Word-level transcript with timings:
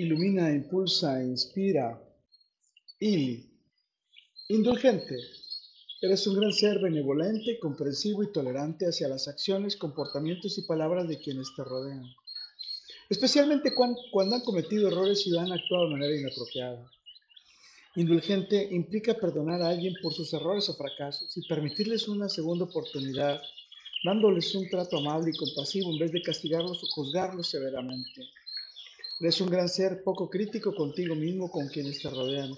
ilumina, 0.00 0.50
impulsa, 0.50 1.22
inspira. 1.22 1.86
Ili. 2.98 3.46
Indulgente. 4.48 5.16
Eres 6.02 6.26
un 6.26 6.36
gran 6.38 6.52
ser 6.52 6.78
benevolente, 6.80 7.58
comprensivo 7.60 8.22
y 8.22 8.32
tolerante 8.32 8.86
hacia 8.86 9.08
las 9.08 9.28
acciones, 9.28 9.76
comportamientos 9.76 10.56
y 10.56 10.62
palabras 10.62 11.06
de 11.06 11.18
quienes 11.18 11.54
te 11.54 11.62
rodean, 11.62 12.06
especialmente 13.10 13.74
cuando, 13.74 14.34
han 14.34 14.40
cometido 14.40 14.88
errores 14.88 15.26
y 15.26 15.36
han 15.36 15.52
actuado 15.52 15.84
de 15.84 15.92
manera 15.92 16.16
inapropiada. 16.16 16.90
Indulgente 17.96 18.68
implica 18.70 19.12
perdonar 19.12 19.60
a 19.60 19.68
alguien 19.68 19.94
por 20.00 20.14
sus 20.14 20.32
errores 20.32 20.70
o 20.70 20.74
fracasos 20.74 21.36
y 21.36 21.46
permitirles 21.46 22.08
una 22.08 22.30
segunda 22.30 22.64
oportunidad, 22.64 23.42
dándoles 24.02 24.54
un 24.54 24.70
trato 24.70 24.96
amable 24.98 25.32
y 25.34 25.36
compasivo 25.36 25.90
en 25.92 25.98
vez 25.98 26.12
de 26.12 26.22
castigarlos 26.22 26.82
o 26.82 26.86
juzgarlos 26.94 27.50
severamente. 27.50 28.22
Eres 29.20 29.38
un 29.42 29.50
gran 29.50 29.68
ser 29.68 30.02
poco 30.02 30.30
crítico 30.30 30.74
contigo 30.74 31.14
mismo, 31.14 31.50
con 31.50 31.68
quienes 31.68 32.00
te 32.00 32.08
rodean, 32.08 32.56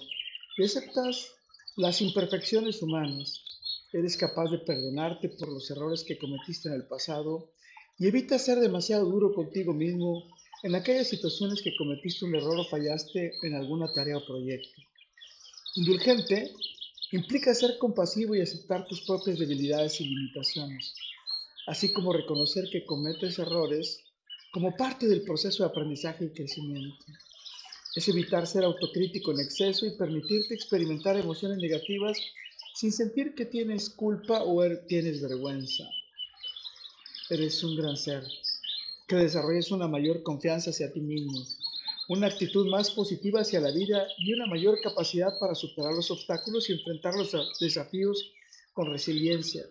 y 0.57 0.63
aceptas 0.63 1.33
las 1.75 1.99
imperfecciones 2.01 2.81
humanas. 2.81 3.43
Eres 3.91 4.15
capaz 4.15 4.49
de 4.49 4.59
perdonarte 4.59 5.27
por 5.27 5.49
los 5.49 5.69
errores 5.69 6.05
que 6.05 6.17
cometiste 6.17 6.69
en 6.69 6.75
el 6.75 6.87
pasado 6.87 7.51
y 7.99 8.07
evitas 8.07 8.45
ser 8.45 8.59
demasiado 8.59 9.05
duro 9.05 9.33
contigo 9.33 9.73
mismo 9.73 10.23
en 10.63 10.75
aquellas 10.75 11.09
situaciones 11.09 11.61
que 11.61 11.75
cometiste 11.75 12.23
un 12.23 12.35
error 12.35 12.57
o 12.57 12.63
fallaste 12.63 13.33
en 13.41 13.55
alguna 13.55 13.91
tarea 13.91 14.17
o 14.17 14.25
proyecto. 14.25 14.81
Indulgente 15.75 16.53
implica 17.11 17.53
ser 17.53 17.77
compasivo 17.77 18.35
y 18.35 18.41
aceptar 18.41 18.87
tus 18.87 19.01
propias 19.01 19.37
debilidades 19.37 19.99
y 19.99 20.05
limitaciones, 20.05 20.95
así 21.67 21.91
como 21.91 22.13
reconocer 22.13 22.69
que 22.71 22.85
cometes 22.85 23.37
errores 23.37 23.99
como 24.53 24.77
parte 24.77 25.07
del 25.07 25.23
proceso 25.23 25.63
de 25.63 25.69
aprendizaje 25.69 26.25
y 26.25 26.29
crecimiento. 26.29 27.03
Es 27.95 28.07
evitar 28.07 28.45
ser 28.45 28.63
autocrítico 28.63 29.31
en 29.31 29.39
exceso 29.39 29.87
y 29.87 29.97
permitirte 29.97 30.53
experimentar 30.53 31.17
emociones 31.17 31.57
negativas 31.57 32.17
sin 32.75 32.91
sentir 32.91 33.33
que 33.33 33.45
tienes 33.45 33.89
culpa 33.89 34.43
o 34.43 34.63
er, 34.63 34.85
tienes 34.85 35.21
vergüenza. 35.21 35.83
Eres 37.31 37.63
un 37.63 37.75
gran 37.75 37.97
ser, 37.97 38.23
que 39.07 39.15
desarrolles 39.15 39.71
una 39.71 39.87
mayor 39.87 40.21
confianza 40.21 40.69
hacia 40.69 40.93
ti 40.93 41.01
mismo, 41.01 41.43
una 42.09 42.27
actitud 42.27 42.67
más 42.67 42.91
positiva 42.91 43.41
hacia 43.41 43.59
la 43.59 43.71
vida 43.71 44.05
y 44.19 44.33
una 44.33 44.45
mayor 44.45 44.79
capacidad 44.81 45.39
para 45.39 45.55
superar 45.55 45.93
los 45.93 46.11
obstáculos 46.11 46.69
y 46.69 46.73
enfrentar 46.73 47.15
los 47.15 47.31
desafíos 47.59 48.31
con 48.73 48.91
resiliencia. 48.91 49.65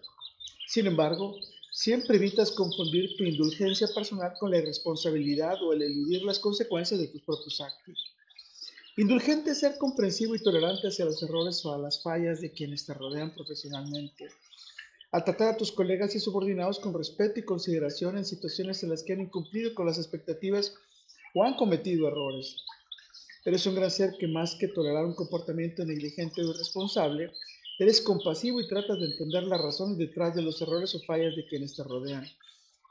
Sin 0.66 0.86
embargo, 0.86 1.36
Siempre 1.74 2.16
evitas 2.16 2.50
confundir 2.50 3.16
tu 3.16 3.24
indulgencia 3.24 3.88
personal 3.94 4.34
con 4.38 4.50
la 4.50 4.58
irresponsabilidad 4.58 5.56
o 5.62 5.72
el 5.72 5.80
eludir 5.80 6.22
las 6.22 6.38
consecuencias 6.38 7.00
de 7.00 7.08
tus 7.08 7.22
propios 7.22 7.62
actos. 7.62 8.12
Indulgente 8.98 9.52
es 9.52 9.60
ser 9.60 9.78
comprensivo 9.78 10.34
y 10.34 10.42
tolerante 10.42 10.88
hacia 10.88 11.06
los 11.06 11.22
errores 11.22 11.64
o 11.64 11.72
a 11.72 11.78
las 11.78 12.02
fallas 12.02 12.42
de 12.42 12.52
quienes 12.52 12.84
te 12.84 12.92
rodean 12.92 13.34
profesionalmente. 13.34 14.28
A 15.12 15.24
tratar 15.24 15.54
a 15.54 15.56
tus 15.56 15.72
colegas 15.72 16.14
y 16.14 16.20
subordinados 16.20 16.78
con 16.78 16.92
respeto 16.92 17.40
y 17.40 17.44
consideración 17.44 18.18
en 18.18 18.26
situaciones 18.26 18.82
en 18.82 18.90
las 18.90 19.02
que 19.02 19.14
han 19.14 19.22
incumplido 19.22 19.74
con 19.74 19.86
las 19.86 19.96
expectativas 19.96 20.74
o 21.34 21.42
han 21.42 21.54
cometido 21.54 22.06
errores. 22.06 22.54
Eres 23.46 23.64
un 23.64 23.76
gran 23.76 23.90
ser 23.90 24.18
que 24.18 24.28
más 24.28 24.56
que 24.56 24.68
tolerar 24.68 25.06
un 25.06 25.14
comportamiento 25.14 25.86
negligente 25.86 26.42
o 26.42 26.50
irresponsable, 26.50 27.32
Eres 27.78 28.00
compasivo 28.00 28.60
y 28.60 28.68
tratas 28.68 29.00
de 29.00 29.06
entender 29.06 29.44
las 29.44 29.60
razones 29.60 29.98
detrás 29.98 30.34
de 30.34 30.42
los 30.42 30.60
errores 30.60 30.94
o 30.94 31.00
fallas 31.00 31.34
de 31.34 31.46
quienes 31.46 31.74
te 31.74 31.82
rodean. 31.82 32.26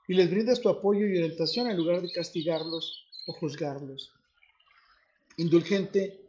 Y 0.07 0.15
les 0.15 0.29
brindas 0.29 0.59
tu 0.59 0.69
apoyo 0.69 1.05
y 1.07 1.17
orientación 1.17 1.69
en 1.69 1.77
lugar 1.77 2.01
de 2.01 2.11
castigarlos 2.11 3.05
o 3.27 3.33
juzgarlos. 3.33 4.11
Indulgente 5.37 6.19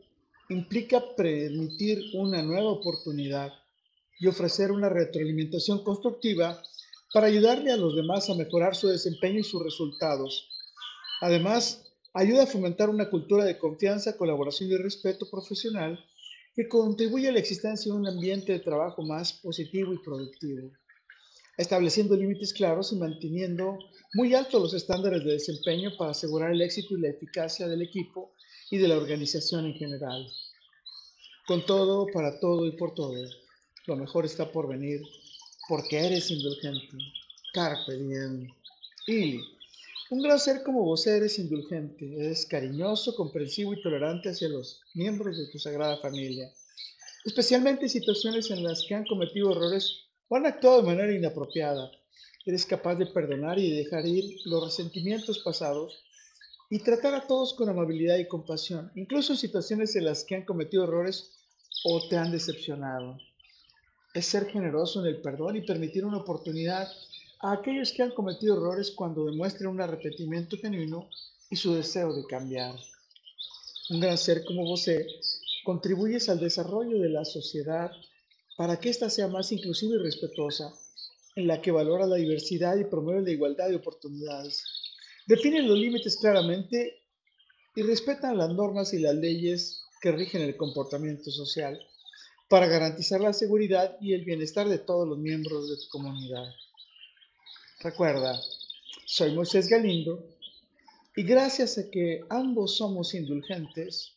implica 0.49 1.15
permitir 1.17 2.11
una 2.15 2.43
nueva 2.43 2.71
oportunidad 2.71 3.53
y 4.21 4.27
ofrecer 4.27 4.71
una 4.71 4.89
retroalimentación 4.89 5.83
constructiva 5.83 6.63
para 7.13 7.27
ayudarle 7.27 7.73
a 7.73 7.77
los 7.77 7.97
demás 7.97 8.29
a 8.31 8.35
mejorar 8.35 8.77
su 8.77 8.89
desempeño 8.89 9.41
y 9.41 9.45
sus 9.45 9.63
resultados. 9.63 10.49
Además, 11.21 11.85
ayuda 12.13 12.45
a 12.45 12.47
fomentar 12.47 12.91
una 12.91 13.11
cultura 13.11 13.45
de 13.45 13.59
confianza, 13.59 14.17
colaboración 14.17 14.71
y 14.71 14.77
respeto 14.77 15.29
profesional 15.29 15.99
que 16.55 16.69
contribuye 16.69 17.29
a 17.29 17.33
la 17.33 17.39
existencia 17.39 17.93
de 17.93 17.99
un 17.99 18.07
ambiente 18.07 18.53
de 18.53 18.61
trabajo 18.61 19.03
más 19.03 19.33
positivo 19.33 19.93
y 19.93 19.99
productivo, 19.99 20.71
estableciendo 21.57 22.17
límites 22.17 22.53
claros 22.53 22.93
y 22.93 22.97
manteniendo 22.97 23.79
muy 24.15 24.35
altos 24.35 24.63
los 24.63 24.75
estándares 24.75 25.25
de 25.25 25.33
desempeño 25.33 25.91
para 25.97 26.11
asegurar 26.11 26.53
el 26.53 26.61
éxito 26.61 26.97
y 26.97 27.01
la 27.01 27.09
eficacia 27.09 27.67
del 27.69 27.83
equipo 27.83 28.33
y 28.71 28.79
de 28.79 28.89
la 28.89 28.97
organización 28.97 29.67
en 29.67 29.75
general. 29.75 30.27
Con 31.47 31.65
todo, 31.65 32.07
para 32.13 32.39
todo 32.39 32.67
y 32.67 32.73
por 32.73 32.95
todo, 32.95 33.15
lo 33.87 33.97
mejor 33.97 34.25
está 34.25 34.51
por 34.51 34.69
venir, 34.69 35.03
porque 35.69 35.99
eres 35.99 36.31
indulgente. 36.31 36.97
Carpe 37.53 37.97
diem. 37.97 38.49
Y 39.07 39.41
un 40.13 40.21
gran 40.21 40.39
ser 40.39 40.63
como 40.63 40.85
vos 40.85 41.07
eres 41.07 41.39
indulgente, 41.39 42.05
eres 42.19 42.45
cariñoso, 42.45 43.17
comprensivo 43.17 43.73
y 43.73 43.81
tolerante 43.81 44.29
hacia 44.29 44.51
los 44.51 44.83
miembros 44.93 45.39
de 45.39 45.47
tu 45.51 45.59
sagrada 45.59 45.97
familia, 46.03 46.53
especialmente 47.25 47.85
en 47.85 47.89
situaciones 47.89 48.51
en 48.51 48.63
las 48.63 48.85
que 48.87 48.95
han 48.95 49.07
cometido 49.07 49.53
errores 49.53 50.11
o 50.29 50.37
han 50.37 50.45
actuado 50.45 50.83
de 50.83 50.87
manera 50.87 51.15
inapropiada. 51.15 51.91
Eres 52.45 52.67
capaz 52.67 52.97
de 52.97 53.07
perdonar 53.07 53.59
y 53.59 53.71
dejar 53.71 54.05
ir 54.05 54.37
los 54.45 54.63
resentimientos 54.63 55.39
pasados 55.39 56.05
y 56.69 56.81
tratar 56.81 57.15
a 57.15 57.27
todos 57.27 57.55
con 57.55 57.71
amabilidad 57.71 58.19
y 58.19 58.29
compasión, 58.29 58.93
incluso 58.95 59.33
en 59.33 59.39
situaciones 59.39 59.97
en 59.97 60.05
las 60.05 60.25
que 60.25 60.35
han 60.35 60.45
cometido 60.45 60.85
errores 60.85 61.39
o 61.87 62.07
te 62.11 62.19
han 62.19 62.31
decepcionado. 62.31 63.17
Es 64.13 64.27
ser 64.27 64.45
generoso 64.45 65.01
en 65.01 65.07
el 65.07 65.23
perdón 65.23 65.57
y 65.57 65.63
permitir 65.63 66.05
una 66.05 66.19
oportunidad 66.19 66.87
a 67.43 67.53
aquellos 67.53 67.93
que 67.93 68.03
han 68.03 68.13
cometido 68.13 68.57
errores 68.57 68.93
cuando 68.93 69.25
demuestren 69.25 69.69
un 69.69 69.81
arrepentimiento 69.81 70.57
genuino 70.57 71.11
y 71.51 71.57
su 71.57 71.75
deseo 71.75 72.15
de 72.15 72.25
cambiar. 72.27 72.77
Un 73.91 74.01
gran 74.01 74.17
ser 74.17 74.45
como 74.45 74.65
vos 74.65 74.89
contribuyes 75.65 76.29
al 76.29 76.39
desarrollo 76.39 77.01
de 77.01 77.09
la 77.09 77.25
sociedad 77.25 77.91
para 78.57 78.79
que 78.79 78.91
ésta 78.91 79.11
sea 79.11 79.27
más 79.27 79.51
inclusiva 79.51 79.97
y 79.97 80.05
respetuosa, 80.05 80.73
en 81.35 81.49
la 81.49 81.61
que 81.61 81.73
valora 81.73 82.07
la 82.07 82.17
diversidad 82.17 82.77
y 82.77 82.85
promueve 82.85 83.23
la 83.23 83.31
igualdad 83.33 83.69
de 83.69 83.77
oportunidades. 83.77 84.63
Definen 85.27 85.67
los 85.67 85.79
límites 85.79 86.17
claramente 86.19 87.03
y 87.75 87.83
respetan 87.83 88.39
las 88.39 88.51
normas 88.51 88.95
y 88.95 89.01
las 89.01 89.17
leyes 89.17 89.83
que 90.01 90.13
rigen 90.13 90.43
el 90.43 90.57
comportamiento 90.57 91.31
social 91.33 91.81
para 92.49 92.67
garantizar 92.69 93.21
la 93.21 93.33
seguridad 93.33 93.97
y 94.01 94.13
el 94.13 94.25
bienestar 94.25 94.69
de 94.69 94.79
todos 94.79 95.09
los 95.09 95.19
miembros 95.19 95.69
de 95.69 95.77
tu 95.77 95.89
comunidad. 95.91 96.45
Recuerda, 97.83 98.41
soy 99.07 99.35
Moisés 99.35 99.67
Galindo 99.67 100.25
y 101.17 101.25
gracias 101.25 101.79
a 101.79 101.91
que 101.91 102.21
ambos 102.31 102.77
somos 102.77 103.13
indulgentes, 103.13 104.15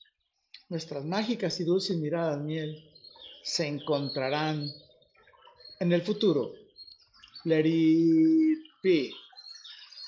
nuestras 0.70 1.04
mágicas 1.04 1.60
y 1.60 1.64
dulces 1.64 1.98
miradas 1.98 2.40
miel 2.42 2.88
se 3.42 3.66
encontrarán 3.66 4.70
en 5.80 5.92
el 5.92 6.04
futuro. 6.04 6.54
Let 7.44 7.66
it 7.66 8.60
be. 8.84 9.25